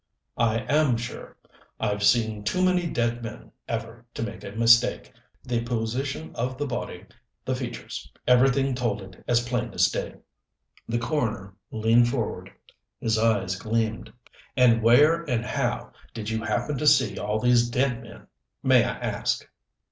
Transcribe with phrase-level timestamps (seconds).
[0.39, 1.37] "I am sure.
[1.79, 5.13] I've seen too many dead men ever to make a mistake.
[5.43, 7.05] The position of the body,
[7.45, 10.15] the features everything told it as plain as day."
[10.89, 12.51] The coroner leaned forward.
[12.99, 14.11] His eyes gleamed.
[14.57, 18.25] "And where and how did you happen to see all these dead men,
[18.63, 19.47] may I ask?"